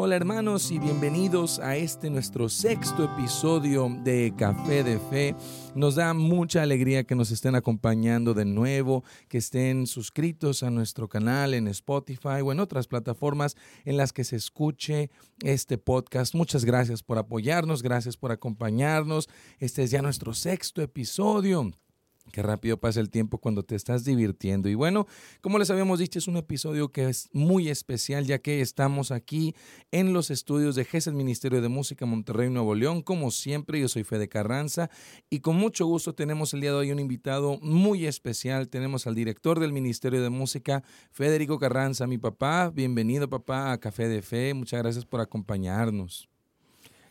[0.00, 5.34] Hola hermanos y bienvenidos a este nuestro sexto episodio de Café de Fe.
[5.74, 11.08] Nos da mucha alegría que nos estén acompañando de nuevo, que estén suscritos a nuestro
[11.08, 15.10] canal en Spotify o en otras plataformas en las que se escuche
[15.42, 16.32] este podcast.
[16.32, 19.28] Muchas gracias por apoyarnos, gracias por acompañarnos.
[19.58, 21.72] Este es ya nuestro sexto episodio.
[22.32, 24.68] Qué rápido pasa el tiempo cuando te estás divirtiendo.
[24.68, 25.06] Y bueno,
[25.40, 29.54] como les habíamos dicho, es un episodio que es muy especial ya que estamos aquí
[29.90, 33.02] en los estudios de GES, el Ministerio de Música Monterrey, Nuevo León.
[33.02, 34.90] Como siempre, yo soy Fede Carranza
[35.30, 38.68] y con mucho gusto tenemos el día de hoy un invitado muy especial.
[38.68, 42.70] Tenemos al director del Ministerio de Música, Federico Carranza, mi papá.
[42.70, 44.54] Bienvenido, papá, a Café de Fe.
[44.54, 46.28] Muchas gracias por acompañarnos.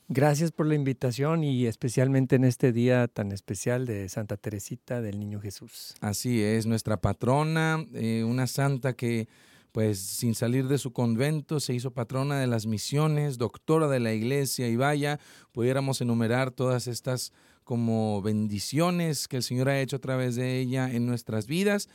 [0.10, 5.20] Gracias por la invitación y especialmente en este día tan especial de Santa Teresita del
[5.20, 5.96] Niño Jesús.
[6.00, 9.28] Así es, nuestra patrona, eh, una santa que
[9.74, 14.14] pues sin salir de su convento se hizo patrona de las misiones, doctora de la
[14.14, 15.20] iglesia y vaya,
[15.52, 17.34] pudiéramos enumerar todas estas
[17.66, 21.90] como bendiciones que el Señor ha hecho a través de ella en nuestras vidas.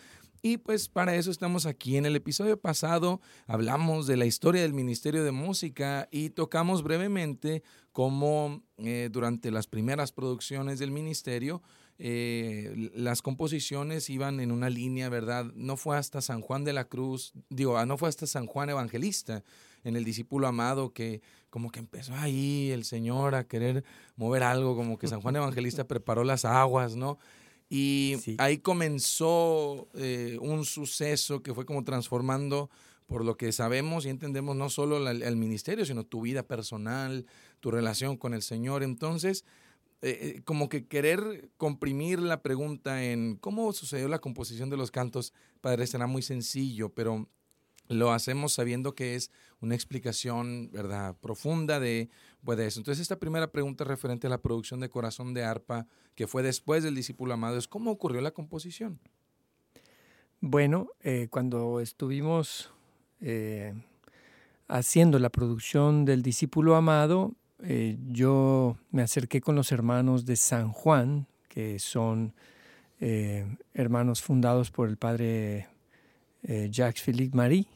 [0.45, 1.97] Y pues para eso estamos aquí.
[1.97, 7.63] En el episodio pasado hablamos de la historia del Ministerio de Música y tocamos brevemente
[7.93, 11.63] cómo eh, durante las primeras producciones del Ministerio
[11.99, 15.45] eh, las composiciones iban en una línea, ¿verdad?
[15.55, 18.71] No fue hasta San Juan de la Cruz, digo, ah, no fue hasta San Juan
[18.71, 19.45] Evangelista,
[19.85, 23.85] en el discípulo amado, que como que empezó ahí el Señor a querer
[24.17, 27.19] mover algo, como que San Juan Evangelista preparó las aguas, ¿no?
[27.75, 32.69] Y ahí comenzó eh, un suceso que fue como transformando,
[33.07, 37.25] por lo que sabemos y entendemos, no solo el ministerio, sino tu vida personal,
[37.61, 38.83] tu relación con el Señor.
[38.83, 39.47] Entonces,
[40.03, 44.91] eh, eh, como que querer comprimir la pregunta en cómo sucedió la composición de los
[44.91, 47.27] cantos, Padre, será muy sencillo, pero
[47.89, 49.31] lo hacemos sabiendo que es
[49.61, 52.09] una explicación, ¿verdad?, profunda de,
[52.45, 52.81] pues, eso.
[52.81, 56.83] Entonces, esta primera pregunta referente a la producción de Corazón de Arpa, que fue después
[56.83, 58.99] del discípulo amado, es cómo ocurrió la composición.
[60.41, 62.73] Bueno, eh, cuando estuvimos
[63.21, 63.75] eh,
[64.67, 70.73] haciendo la producción del discípulo amado, eh, yo me acerqué con los hermanos de San
[70.73, 72.35] Juan, que son
[73.75, 75.67] hermanos fundados por el padre
[76.45, 77.67] Jacques Philippe Marie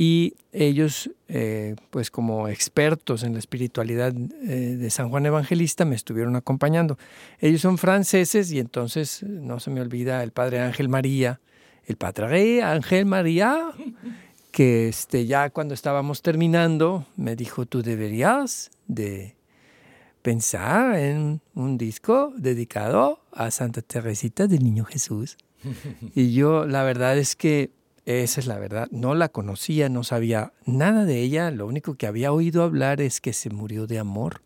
[0.00, 5.96] y ellos, eh, pues como expertos en la espiritualidad eh, de San Juan Evangelista, me
[5.96, 6.98] estuvieron acompañando.
[7.40, 11.40] Ellos son franceses y entonces no se me olvida el padre Ángel María,
[11.84, 13.72] el padre Ángel María,
[14.52, 19.34] que este, ya cuando estábamos terminando me dijo, tú deberías de
[20.22, 25.38] pensar en un disco dedicado a Santa Teresita del Niño Jesús.
[26.14, 27.70] Y yo la verdad es que
[28.04, 28.88] esa es la verdad.
[28.90, 31.50] No la conocía, no sabía nada de ella.
[31.50, 34.40] Lo único que había oído hablar es que se murió de amor.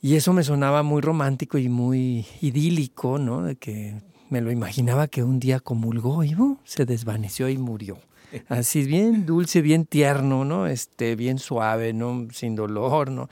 [0.00, 3.42] Y eso me sonaba muy romántico y muy idílico, ¿no?
[3.42, 7.98] De que me lo imaginaba que un día comulgó y se desvaneció y murió.
[8.48, 10.66] Así bien dulce, bien tierno, ¿no?
[10.66, 12.28] Este, bien suave, ¿no?
[12.32, 13.28] Sin dolor, ¿no?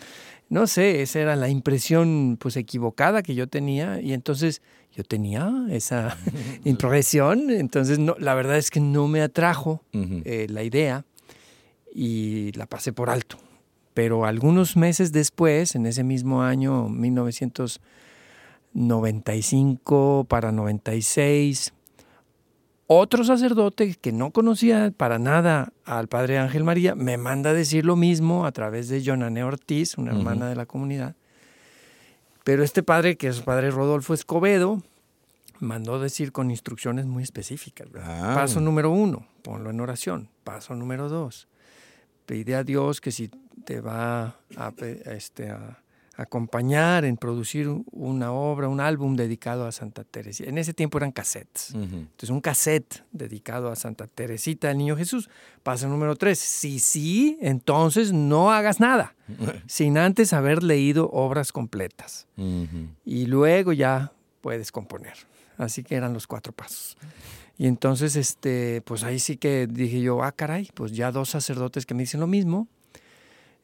[0.49, 4.63] No sé, esa era la impresión pues equivocada que yo tenía y entonces
[4.95, 6.17] yo tenía esa
[6.65, 11.05] impresión, entonces no, la verdad es que no me atrajo eh, la idea
[11.93, 13.39] y la pasé por alto.
[13.93, 16.89] Pero algunos meses después, en ese mismo año
[18.77, 21.73] 1995 para 96,
[22.87, 27.87] otro sacerdote que no conocía para nada al padre Ángel María me manda a decir
[27.87, 31.17] lo mismo a través de Jonané Ortiz, una hermana de la comunidad.
[32.45, 34.83] Pero este padre, que es padre Rodolfo Escobedo,
[35.59, 37.89] mandó decir con instrucciones muy específicas.
[37.97, 38.33] Ah.
[38.37, 40.29] Paso número uno, ponlo en oración.
[40.45, 41.49] Paso número dos,
[42.27, 43.31] pide a Dios que si
[43.65, 44.73] te va a,
[45.07, 45.83] este, a
[46.17, 50.49] acompañar en producir una obra, un álbum dedicado a Santa Teresita.
[50.49, 51.75] En ese tiempo eran cassettes.
[51.75, 55.29] Entonces, un cassette dedicado a Santa Teresita del Niño Jesús.
[55.63, 56.39] Paso número tres.
[56.39, 59.15] Si sí, entonces no hagas nada
[59.67, 62.27] sin antes haber leído obras completas.
[63.05, 65.15] Y luego ya puedes componer.
[65.59, 66.97] Así que eran los cuatro pasos.
[67.59, 71.87] Y entonces, este, pues ahí sí que dije yo, ah, caray, pues ya dos sacerdotes
[71.87, 72.69] que me dicen lo mismo.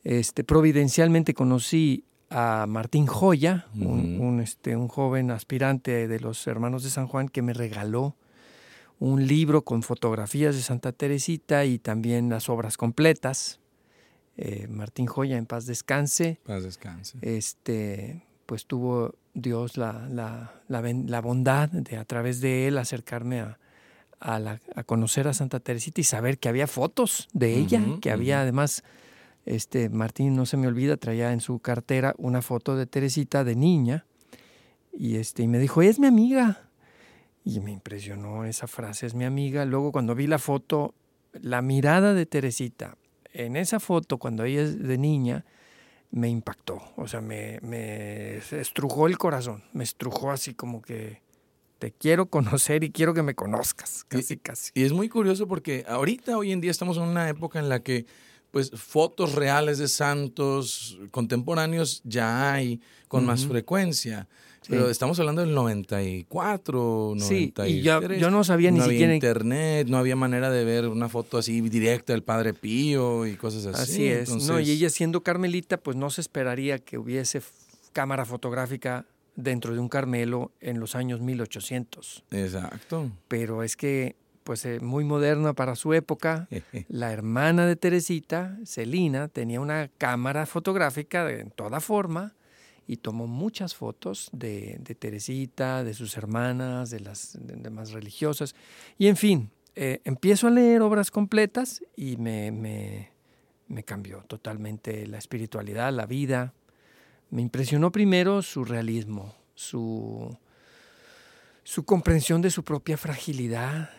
[0.05, 6.91] Este, providencialmente conocí a Martín Joya, un, este, un joven aspirante de los hermanos de
[6.91, 8.17] San Juan que me regaló
[8.99, 13.59] un libro con fotografías de Santa Teresita y también las obras completas.
[14.37, 16.41] Eh, Martín Joya, en paz descanse.
[16.45, 17.19] Paz descanse.
[17.21, 23.59] Este, pues tuvo Dios la, la, la, bondad de a través de él acercarme a,
[24.21, 28.85] a, conocer a Santa Teresita y saber que había fotos de ella, que había además,
[29.45, 33.57] este, Martín no se me olvida, traía en su cartera una foto de Teresita de
[33.57, 34.07] niña
[34.93, 36.69] y, este, y me dijo, es mi amiga.
[37.45, 39.65] Y me impresionó esa frase, es mi amiga.
[39.65, 40.95] Luego cuando vi la foto,
[41.33, 42.97] la mirada de Teresita,
[43.33, 45.45] en esa foto, cuando ella es de niña,
[46.11, 51.23] me impactó, o sea, me, me estrujó el corazón, me estrujó así como que
[51.79, 54.71] te quiero conocer y quiero que me conozcas, casi, casi.
[54.75, 57.81] Y es muy curioso porque ahorita, hoy en día, estamos en una época en la
[57.81, 58.07] que
[58.53, 64.29] pues fotos reales de santos contemporáneos ya hay con más frecuencia.
[64.69, 67.67] Pero estamos hablando del 94, 93.
[67.67, 69.07] Sí, y yo, yo no sabía ni siquiera.
[69.07, 73.35] había internet, no había manera de ver una foto así directa del Padre Pío y
[73.35, 73.83] cosas así.
[73.83, 74.31] Así es.
[74.47, 77.43] No, y ella siendo carmelita, pues no se esperaría que hubiese
[77.93, 79.05] cámara fotográfica
[79.35, 82.25] dentro de un Carmelo en los años 1800.
[82.31, 83.11] Exacto.
[83.29, 86.49] Pero es que, pues eh, muy moderna para su época,
[86.89, 92.35] la hermana de Teresita, Celina, tenía una cámara fotográfica de, en toda forma
[92.87, 98.55] y tomó muchas fotos de, Teresita, de sus hermanas, de las demás religiosas.
[98.99, 105.19] Y en fin, eh, empiezo a leer obras completas y me, me, cambió totalmente la
[105.19, 106.53] espiritualidad, la vida.
[107.31, 110.37] Me impresionó primero su realismo, su,
[111.65, 113.91] su comprensión de su propia fragilidad,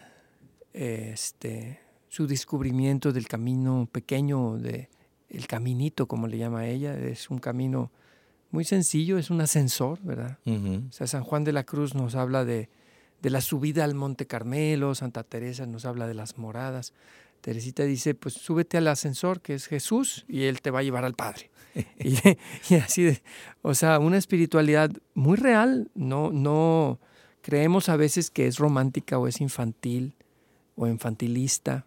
[0.74, 1.80] este,
[2.10, 4.90] su descubrimiento del camino pequeño, de,
[5.30, 7.92] el caminito, como le llama ella, es un camino
[8.52, 10.38] muy sencillo, es un ascensor, ¿verdad?
[10.46, 12.70] O sea, San Juan de la Cruz nos habla de,
[13.22, 16.94] la subida al Monte Carmelo, Santa Teresa nos habla de las moradas.
[17.42, 21.04] Teresita dice, pues súbete al ascensor, que es Jesús, y Él te va a llevar
[21.04, 21.50] al Padre.
[22.00, 23.24] y, así de,
[23.64, 27.00] o sea, una espiritualidad muy real, no, no
[27.42, 30.14] creemos a veces que es romántica o es infantil
[30.76, 31.86] o infantilista,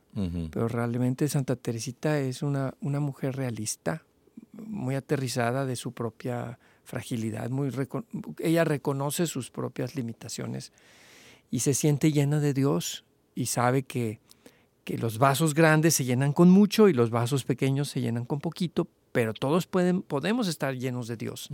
[0.51, 4.05] pero realmente Santa Teresita es una, una mujer realista,
[4.53, 7.71] muy aterrizada de su propia fragilidad, muy
[8.39, 10.73] ella reconoce sus propias limitaciones
[11.51, 13.05] y se siente llena de Dios
[13.35, 14.21] y sabe que,
[14.85, 18.41] que los vasos grandes se llenan con mucho y los vasos pequeños se llenan con
[18.41, 21.51] poquito, pero todos pueden, podemos estar llenos de Dios.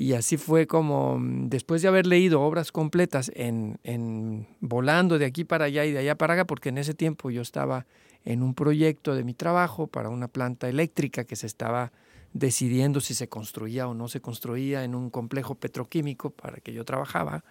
[0.00, 5.42] Y así fue como, después de haber leído obras completas en, en, volando de aquí
[5.42, 7.84] para allá y de allá para acá, porque en ese tiempo yo estaba
[8.24, 11.90] en un proyecto de mi trabajo para una planta eléctrica que se estaba
[12.32, 16.84] decidiendo si se construía o no se construía en un complejo petroquímico para que yo
[16.84, 17.42] trabajaba.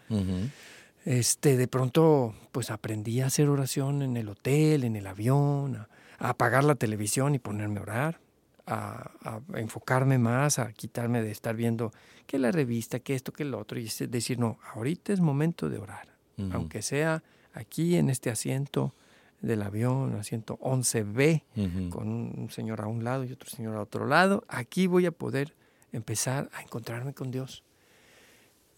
[1.03, 5.89] Este, de pronto, pues aprendí a hacer oración en el hotel, en el avión, a,
[6.17, 8.19] apagar la televisión y ponerme a orar,
[8.67, 11.91] a, enfocarme más, a quitarme de estar viendo
[12.25, 15.77] que la revista, que esto, que el otro, y decir, no, ahorita es momento de
[15.79, 16.09] orar,
[16.51, 17.23] aunque sea
[17.53, 18.93] aquí en este asiento,
[19.41, 24.07] del avión, asiento 11B, con un señor a un lado y otro señor a otro
[24.07, 24.43] lado.
[24.47, 25.55] Aquí voy a poder
[25.91, 27.63] empezar a encontrarme con Dios.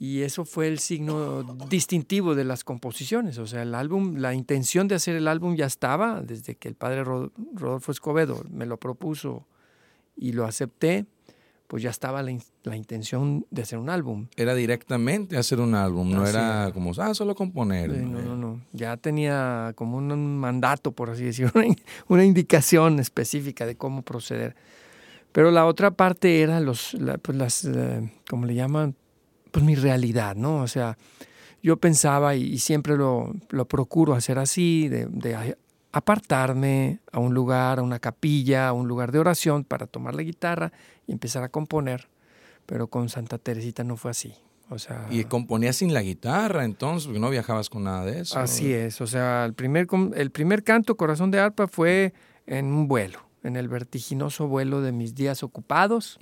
[0.02, 3.38] Y eso fue el signo distintivo de las composiciones.
[3.38, 6.76] O sea, el álbum, la intención de hacer el álbum ya estaba desde que el
[6.76, 9.46] padre Rodolfo Escobedo me lo propuso
[10.20, 11.06] y lo acepté
[11.70, 14.26] pues ya estaba la, intención de hacer un álbum.
[14.36, 17.92] Era directamente hacer un álbum, no era como, ah, solo componer.
[17.92, 18.62] no, no, no.
[18.74, 21.52] Ya tenía como un mandato, por así decirlo,
[22.08, 24.56] una, indicación específica de cómo proceder.
[25.32, 28.96] Pero la otra parte era los, pues las, eh, ¿cómo le llaman?
[29.52, 30.64] Pues mi realidad, ¿no?
[30.64, 30.98] O sea,
[31.62, 35.56] yo pensaba y, siempre lo, lo, procuro hacer así, de, de
[35.92, 40.24] apartarme a un lugar, a una capilla, a un lugar de oración para tomar la
[40.24, 40.72] guitarra
[41.08, 42.10] y empezar a componer.
[42.66, 44.34] Pero con Santa Teresita no fue así.
[44.72, 48.38] O sea, y componías sin la guitarra, entonces, porque no viajabas con nada de eso.
[48.38, 52.14] Así es, o sea, el primer, el primer canto, Corazón de Arpa, fue
[52.46, 56.20] en un vuelo, en el vertiginoso vuelo de mis días ocupados,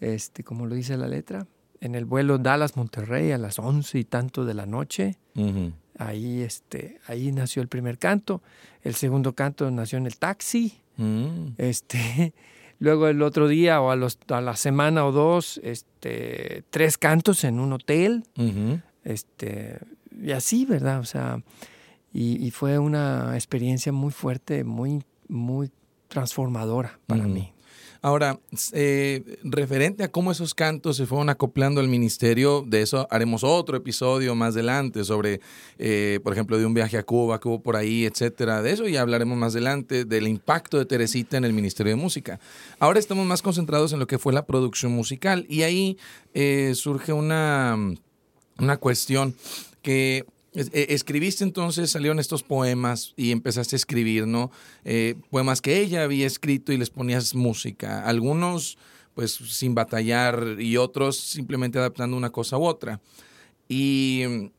[0.00, 1.46] este, como lo dice la letra,
[1.82, 5.18] en el vuelo Dallas-Monterrey a las once y tanto de la noche.
[5.98, 8.42] Ahí, este, ahí nació el primer canto.
[8.82, 10.80] El segundo canto nació en el taxi.
[10.96, 11.54] Mm.
[11.58, 12.32] Este,
[12.78, 17.44] luego el otro día o a, los, a la semana o dos, este, tres cantos
[17.44, 18.24] en un hotel.
[19.04, 19.78] este,
[20.22, 21.00] y así, ¿verdad?
[21.00, 21.42] O sea,
[22.12, 25.70] y, fue una experiencia muy fuerte, muy, muy
[26.06, 27.53] transformadora para mí.
[28.04, 28.38] Ahora,
[28.72, 33.78] eh, referente a cómo esos cantos se fueron acoplando al ministerio, de eso haremos otro
[33.78, 35.40] episodio más adelante sobre,
[35.78, 38.60] eh, por ejemplo, de un viaje a Cuba que hubo por ahí, etcétera.
[38.60, 42.38] De eso ya hablaremos más adelante, del impacto de Teresita en el Ministerio de Música.
[42.78, 45.96] Ahora estamos más concentrados en lo que fue la producción musical y ahí
[46.34, 47.78] eh, surge una,
[48.58, 49.34] una cuestión
[49.80, 54.50] que escribiste entonces, salieron estos poemas y empezaste a escribir, ¿no?
[54.84, 58.04] Eh, poemas que ella había escrito y les ponías música.
[58.04, 58.78] Algunos,
[59.14, 63.00] pues, sin batallar y otros simplemente adaptando una cosa u otra.
[63.68, 64.50] Y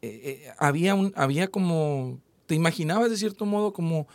[0.00, 4.08] eh, había, un, había como, te imaginabas de cierto modo como,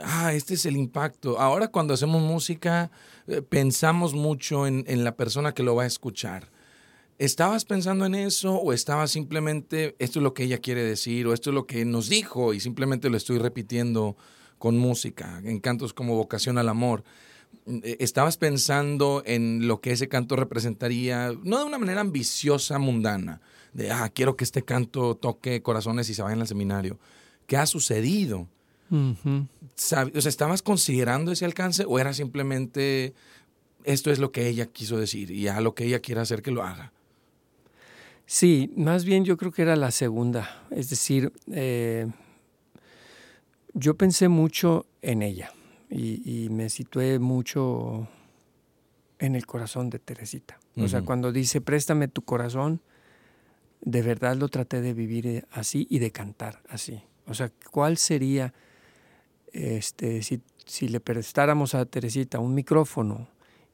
[0.00, 1.40] ah, este es el impacto.
[1.40, 2.92] Ahora cuando hacemos música,
[3.48, 6.50] pensamos mucho en, en la persona que lo va a escuchar
[7.20, 11.34] ¿Estabas pensando en eso o estabas simplemente, esto es lo que ella quiere decir o
[11.34, 14.16] esto es lo que nos dijo y simplemente lo estoy repitiendo
[14.56, 17.04] con música, en cantos como vocación al amor?
[17.66, 23.42] Eh, ¿Estabas pensando en lo que ese canto representaría, no de una manera ambiciosa, mundana,
[23.74, 26.98] de, ah, quiero que este canto toque corazones y se vaya al seminario?
[27.46, 28.48] ¿Qué ha sucedido?
[28.90, 29.26] o
[29.74, 33.12] sea, ¿estabas considerando ese alcance o era simplemente
[33.84, 36.50] esto es lo que ella quiso decir y a lo que ella quiere hacer que
[36.50, 36.94] lo haga?
[38.32, 40.62] Sí, más bien yo creo que era la segunda.
[40.70, 42.06] Es decir, eh,
[43.74, 45.52] yo pensé mucho en ella
[45.90, 48.06] y, me situé mucho
[49.18, 50.60] en el corazón de Teresita.
[50.76, 52.80] O sea, cuando dice, préstame tu corazón,
[53.80, 57.02] de verdad lo traté de vivir así y de cantar así.
[57.26, 58.54] O sea, ¿cuál sería,
[59.52, 63.26] este, si, si le prestáramos a Teresita un micrófono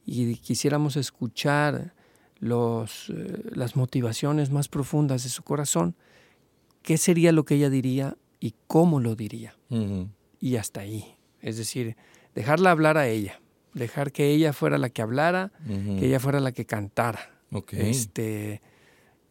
[0.03, 1.93] y quisiéramos escuchar
[2.39, 5.95] los, eh, las motivaciones más profundas de su corazón,
[6.81, 9.55] qué sería lo que ella diría y cómo lo diría.
[10.39, 11.15] Y hasta ahí.
[11.41, 11.95] Es decir,
[12.35, 13.41] dejarla hablar a ella,
[13.73, 17.19] dejar que ella fuera la que hablara, que ella fuera la que cantara.
[17.71, 18.61] Este,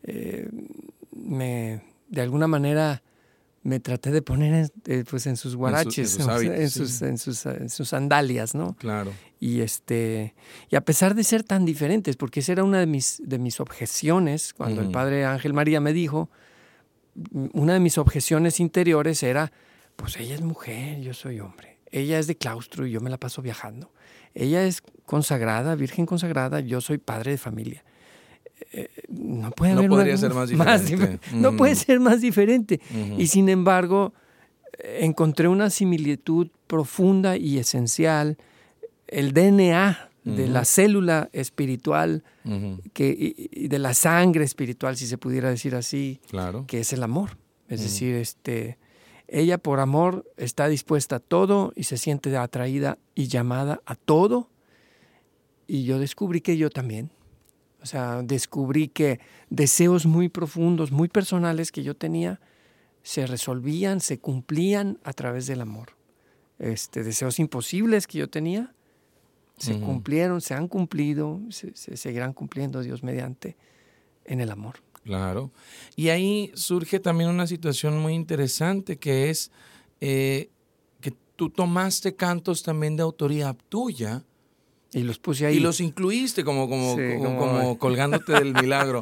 [0.02, 0.48] eh,
[1.12, 3.02] me, de alguna manera
[3.66, 7.18] me traté de poner en, eh, pues en sus guaraches, en, sus, en,
[7.68, 8.76] sus, sandalias, ¿no?
[8.76, 9.12] Claro.
[9.40, 10.34] Y este
[10.70, 13.58] y a pesar de ser tan diferentes, porque esa era una de mis, de mis
[13.58, 16.30] objeciones cuando el padre Ángel María me dijo,
[17.52, 19.50] una de mis objeciones interiores era,
[19.96, 21.78] pues ella es mujer, yo soy hombre.
[21.90, 23.92] Ella es de claustro y yo me la paso viajando.
[24.34, 27.84] Ella es consagrada, virgen consagrada, yo soy padre de familia
[29.08, 31.20] no puede no podría ser más diferente.
[31.34, 32.80] no puede ser más diferente.
[33.18, 34.12] Y sin embargo,
[34.82, 38.38] encontré una similitud profunda y esencial,
[39.08, 42.24] el DNA de la célula espiritual
[42.92, 46.64] que, y de la sangre espiritual, si se pudiera decir así, claro.
[46.66, 47.36] que es el amor.
[47.68, 48.78] Es decir, este,
[49.28, 54.48] ella por amor está dispuesta a todo y se siente atraída y llamada a todo.
[55.66, 57.10] Y yo descubrí que yo también.
[57.82, 62.40] O sea, descubrí que deseos muy profundos, muy personales que yo tenía,
[63.02, 65.90] se resolvían, se cumplían a través del amor.
[66.58, 68.74] Este, deseos imposibles que yo tenía,
[69.58, 73.56] se cumplieron, se han cumplido, se, seguirán cumpliendo Dios mediante
[74.24, 74.76] en el amor.
[75.04, 75.52] Claro.
[75.94, 79.50] Y ahí surge también una situación muy interesante que es
[80.00, 80.50] eh,
[81.00, 84.24] que tú tomaste cantos también de autoría tuya
[84.92, 85.56] y los puse ahí.
[85.56, 89.00] Y los incluiste como, como, como, colgándote del milagro,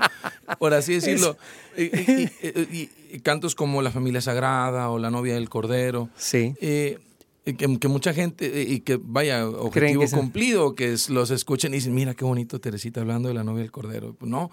[0.58, 1.36] por así decirlo.
[1.76, 6.08] Y, cantos como La familia sagrada o La novia del cordero.
[6.16, 6.54] Sí.
[6.60, 6.98] Eh,
[7.44, 12.14] que, mucha gente, eh, y que vaya, objetivo cumplido, que los escuchen y dicen, mira
[12.14, 14.16] qué bonito Teresita hablando de la novia del cordero.
[14.20, 14.50] No.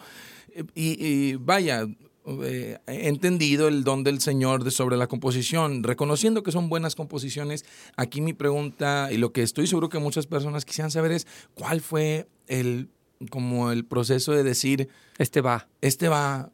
[0.75, 1.87] y vaya,
[2.25, 7.65] eh, entendido el don del Señor de sobre la composición, reconociendo que son buenas composiciones.
[7.97, 11.25] Aquí mi pregunta y lo que estoy seguro que muchas personas quisieran saber es
[11.55, 12.89] cuál fue el
[13.29, 16.51] como el proceso de decir este va, este va.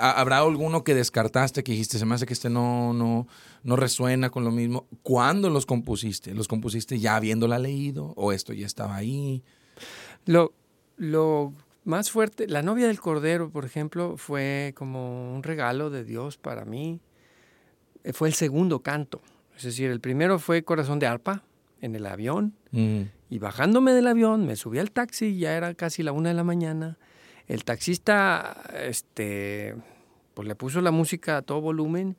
[0.00, 3.28] ¿Habrá alguno que descartaste que dijiste se me hace que este no no
[3.62, 4.88] no resuena con lo mismo?
[5.02, 6.34] ¿Cuándo los compusiste?
[6.34, 9.44] ¿Los compusiste ya habiéndola leído o esto ya estaba ahí?
[10.24, 10.52] Lo
[10.96, 11.52] lo
[11.90, 16.64] más fuerte, la novia del Cordero, por ejemplo, fue como un regalo de Dios para
[16.64, 17.00] mí.
[18.04, 19.20] Eh, fue el segundo canto.
[19.56, 21.44] Es decir, el primero fue Corazón de Arpa
[21.82, 22.54] en el avión.
[22.70, 23.02] Mm.
[23.28, 26.44] Y bajándome del avión, me subí al taxi, ya era casi la una de la
[26.44, 26.96] mañana.
[27.46, 29.74] El taxista, este,
[30.34, 32.16] pues le puso la música a todo volumen.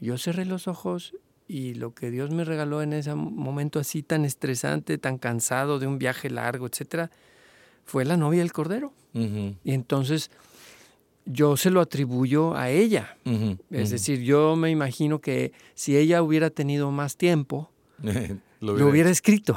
[0.00, 1.14] Yo cerré los ojos
[1.46, 5.86] y lo que Dios me regaló en ese momento así tan estresante, tan cansado de
[5.86, 7.10] un viaje largo, etcétera,
[7.84, 8.92] fue la novia del Cordero.
[9.14, 10.30] Y entonces
[11.24, 13.16] yo se lo atribuyo a ella.
[13.70, 17.70] Es decir, yo me imagino que si ella hubiera tenido más tiempo,
[18.60, 19.56] lo, hubiera, escrito.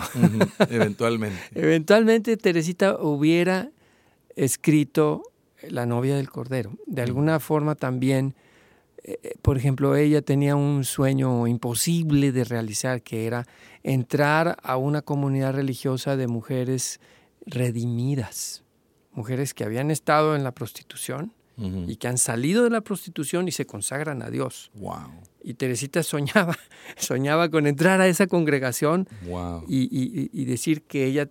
[0.70, 1.40] Eventualmente.
[1.56, 3.70] Eventualmente Teresita hubiera
[4.36, 5.24] escrito
[5.70, 6.74] La novia del Cordero.
[6.88, 8.36] De alguna forma también,
[9.04, 13.48] eh, eh, por ejemplo, ella tenía un sueño imposible de realizar, que era
[13.84, 17.00] entrar a una comunidad religiosa de mujeres
[17.46, 18.64] redimidas,
[19.14, 23.52] mujeres que habían estado en la prostitución y que han salido de la prostitución y
[23.52, 24.72] se consagran a Dios.
[24.74, 25.12] Wow.
[25.44, 26.58] Y Teresita soñaba,
[26.98, 29.66] soñaba con entrar a esa congregación Wow.
[29.68, 31.28] y, y- y decir que ella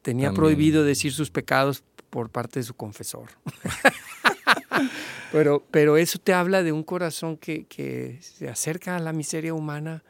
[0.00, 0.34] tenía También.
[0.34, 3.28] prohibido decir sus pecados por parte de su confesor.
[5.32, 9.54] pero, pero eso te habla de un corazón que, que se acerca a la miseria
[9.54, 10.02] humana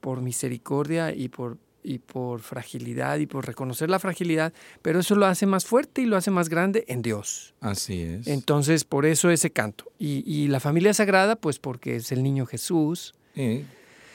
[0.00, 5.26] por misericordia y por, y por fragilidad y por reconocer la fragilidad, pero eso lo
[5.26, 7.54] hace más fuerte y lo hace más grande en Dios.
[7.60, 8.26] Así es.
[8.26, 9.84] Entonces, por eso ese canto.
[9.98, 13.14] Y, y la familia sagrada, pues porque es el niño Jesús.
[13.34, 13.64] Sí,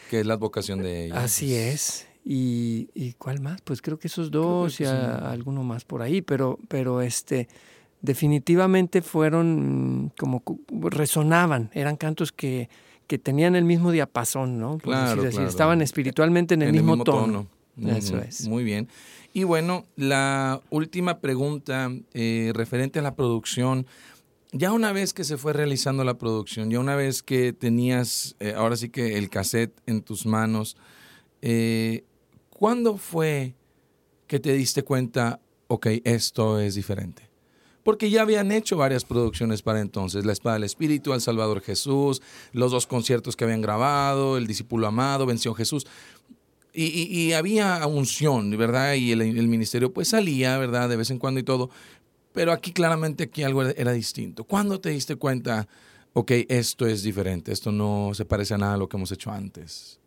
[0.09, 1.23] que es la vocación de ella.
[1.23, 2.07] Así es.
[2.23, 3.61] Y, y cuál más?
[3.61, 5.25] Pues creo que esos dos que y a- sí.
[5.25, 7.47] alguno más por ahí, pero, pero este
[8.01, 12.69] definitivamente fueron como resonaban, eran cantos que,
[13.07, 14.71] que tenían el mismo diapasón, ¿no?
[14.77, 15.35] Por Claro, decir así.
[15.37, 15.49] claro.
[15.49, 17.47] Estaban espiritualmente en el, mismo, tono.
[17.83, 18.47] Eso es.
[18.47, 18.87] Muy bien.
[19.33, 23.85] Y bueno, la última pregunta eh, referente a la producción.
[24.53, 28.53] Ya una vez que se fue realizando la producción, ya una vez que tenías, eh,
[28.55, 30.77] ahora sí que el cassette en tus manos,
[31.41, 32.05] eh,
[32.49, 33.55] ¿cuándo fue
[34.27, 37.29] que te diste cuenta, ok, esto es diferente?
[37.83, 42.21] Porque ya habían hecho varias producciones para entonces, La Espada del Espíritu, El Salvador Jesús,
[42.51, 45.85] los dos conciertos que habían grabado, El Discípulo Amado, Venció Jesús.
[46.75, 48.93] Y, y- y había unción, ¿verdad?
[48.95, 50.89] Y el, ministerio pues salía, ¿verdad?
[50.89, 51.69] De vez en cuando y todo.
[52.33, 54.43] Pero aquí claramente aquí algo era, era distinto.
[54.43, 55.67] ¿Cuándo te diste cuenta,
[56.13, 59.31] ok, esto es diferente, esto no se parece a nada a lo que hemos hecho
[59.31, 59.99] antes?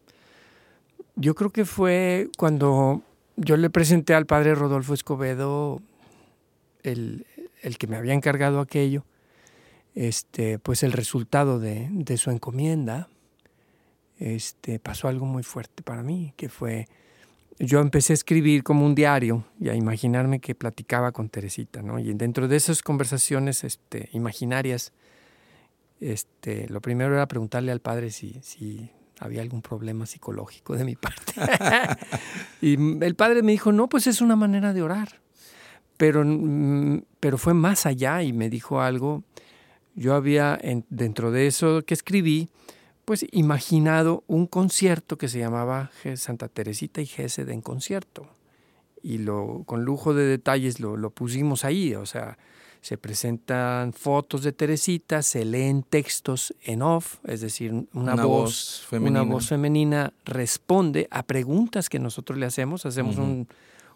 [1.17, 3.03] Yo creo que fue cuando
[3.37, 5.81] yo le presenté al padre Rodolfo Escobedo
[6.83, 7.27] el,
[7.63, 9.05] el que me había encargado aquello,
[9.95, 13.09] este, pues el resultado de, de su encomienda,
[14.19, 16.87] este, pasó algo muy fuerte para mí, que fue,
[17.59, 21.99] yo empecé a escribir como un diario y a imaginarme que platicaba con Teresita, ¿no?
[21.99, 24.93] Y dentro de esas conversaciones este, imaginarias,
[26.01, 30.95] este, lo primero era preguntarle al padre si, si había algún problema psicológico de mi
[30.97, 31.33] parte.
[32.61, 35.21] y el padre me dijo, no, pues es una manera de orar.
[35.97, 39.25] Pero, mm, pero fue más allá y me dijo algo.
[39.97, 42.49] Yo había, en- dentro de eso que escribí,
[43.09, 48.27] pues imaginado un concierto que se llamaba Santa Teresita y Gesed en concierto.
[49.03, 52.37] Y lo, con lujo de detalles lo, lo pusimos ahí, o sea,
[52.83, 58.27] se presentan fotos de Teresita, se leen textos en off, es decir, una, Una voz,
[58.27, 59.23] voz femenina.
[59.23, 63.49] una voz femenina responde a preguntas que nosotros le hacemos, hacemos un,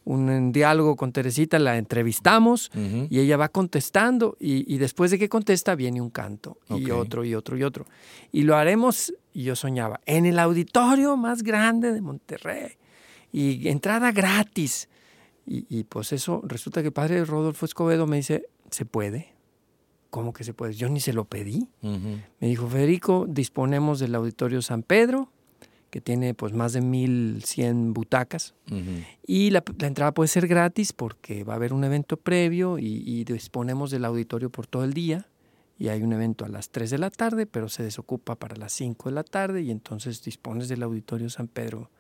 [0.05, 2.71] un diálogo con Teresita, la entrevistamos
[3.09, 7.25] y ella va contestando y, y después de que contesta viene un canto y otro
[7.25, 7.87] y otro y otro.
[8.33, 12.73] Y lo haremos, y yo soñaba, en el auditorio más grande de Monterrey
[13.33, 14.89] y entrada gratis.
[15.47, 19.33] Y, y pues eso, resulta que el padre Rodolfo Escobedo me dice, ¿se puede?
[20.11, 20.75] ¿Cómo que se puede?
[20.75, 21.69] Yo ni se lo pedí.
[21.81, 25.31] Me dijo, Federico, disponemos del auditorio San Pedro,
[25.93, 28.55] que tiene pues más de 1100 butacas.
[28.71, 28.81] Ujú.
[29.27, 33.05] Y la, la entrada puede ser gratis porque va a haber un evento previo y,
[33.07, 35.29] y disponemos del auditorio por todo el día.
[35.79, 38.73] Y hay un evento a las 3 de la tarde, pero se desocupa para las
[38.73, 41.91] 5 de la tarde y entonces dispones del auditorio San Pedro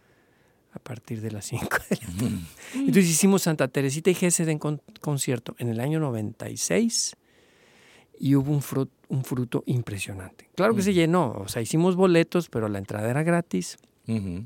[0.73, 2.39] a partir de las 5 de la tarde.
[2.77, 7.15] Entonces hicimos Santa Teresita y Gesed en con- concierto en el año 96
[8.21, 10.49] y hubo un fruto, un fruto impresionante.
[10.55, 13.77] Claro que se llenó, o sea, hicimos boletos, pero la entrada era gratis
[14.09, 14.43] Ujú.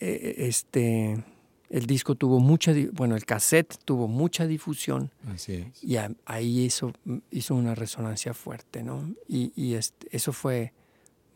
[0.00, 1.24] eh, este,
[1.70, 5.84] el disco tuvo mucha, bueno, el cassette tuvo mucha difusión Así es.
[5.84, 6.92] y a- ahí hizo,
[7.30, 9.08] hizo una resonancia fuerte, ¿no?
[9.28, 10.72] Y, y este, eso fue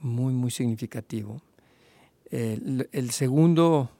[0.00, 1.40] muy, muy significativo.
[2.30, 3.90] El, el segundo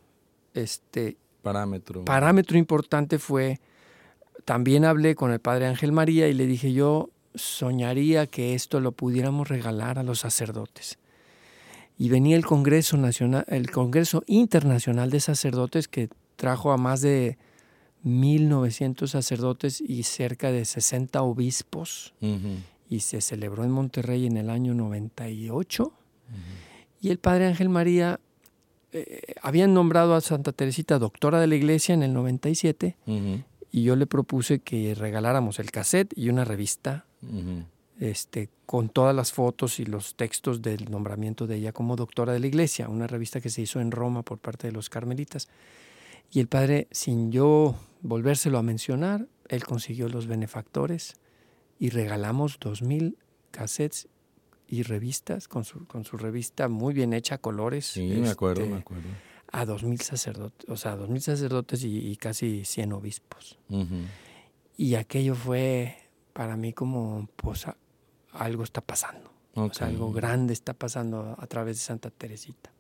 [0.55, 2.05] este, Parámetro.
[2.05, 3.61] parámetro importante fue,
[4.45, 8.93] también hablé con el padre Ángel María y le dije, yo soñaría que esto lo
[8.93, 10.99] pudiéramos regalar a los sacerdotes.
[11.99, 17.37] Y venía el Congreso Nacional, el Congreso Internacional de Sacerdotes que trajo a más de
[18.03, 22.15] 1900 sacerdotes y cerca de 60 obispos
[22.89, 25.93] y se celebró en Monterrey en el año 98.
[27.03, 28.21] Y el padre Ángel María
[28.93, 33.43] eh, habían nombrado a Santa Teresita doctora de la iglesia en el 97 Ujú.
[33.71, 37.05] y yo le propuse que regaláramos el cassette y una revista
[37.99, 42.41] Este, con todas las fotos y los textos del nombramiento de ella como doctora de
[42.41, 45.49] la iglesia, una revista que se hizo en Roma por parte de los carmelitas.
[46.33, 51.17] Y el padre, sin yo volvérselo a mencionar, él consiguió los benefactores
[51.79, 53.19] y regalamos dos mil
[53.51, 54.09] cassettes
[54.69, 57.87] y revistas con su, con su revista muy bien hecha, colores.
[57.87, 59.09] Sí, me acuerdo, este, me acuerdo.
[59.53, 63.59] A dos mil sacerdotes, o sea, dos mil sacerdotes y, y casi 100 obispos.
[64.77, 65.97] Y aquello fue
[66.33, 67.77] para mí como, pues, a-
[68.33, 69.31] algo está pasando.
[69.81, 72.71] algo grande está pasando a través de Santa Teresita.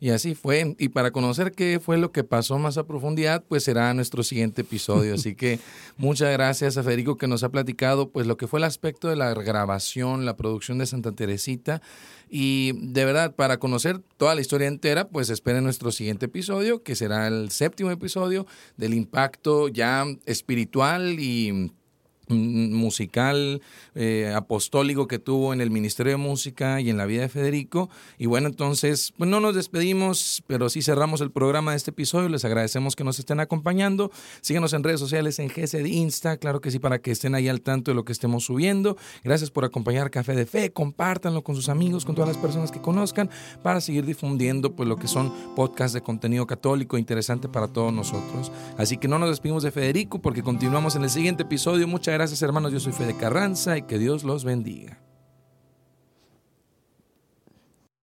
[0.00, 0.76] Y así fue.
[0.78, 4.60] Y para conocer qué fue lo que pasó más a profundidad, pues será nuestro siguiente
[4.62, 5.14] episodio.
[5.14, 5.58] Así que
[5.96, 9.16] muchas gracias a Federico que nos ha platicado pues lo que fue el aspecto de
[9.16, 11.82] la grabación, la producción de Santa Teresita.
[12.30, 16.94] Y de verdad, para conocer toda la historia entera, pues esperen nuestro siguiente episodio, que
[16.94, 21.72] será el séptimo episodio del impacto ya espiritual y
[22.28, 23.62] musical
[23.94, 27.88] eh, apostólico que tuvo en el Ministerio de Música y en la vida de Federico.
[28.18, 32.28] Y bueno, entonces, pues no nos despedimos, pero sí cerramos el programa de este episodio.
[32.28, 34.10] Les agradecemos que nos estén acompañando.
[34.40, 37.48] Síganos en redes sociales, en GC de Insta, claro que sí, para que estén ahí
[37.48, 38.96] al tanto de lo que estemos subiendo.
[39.24, 40.72] Gracias por acompañar Café de Fe.
[40.72, 43.30] Compártanlo con sus amigos, con todas las personas que conozcan,
[43.62, 48.52] para seguir difundiendo pues lo que son podcasts de contenido católico interesante para todos nosotros.
[48.76, 51.86] Así que no nos despedimos de Federico porque continuamos en el siguiente episodio.
[51.86, 54.98] Muchas gracias hermanos, yo soy Fede Carranza y que Dios los bendiga.